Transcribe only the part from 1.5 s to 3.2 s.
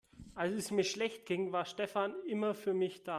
war Stefan immer für mich da.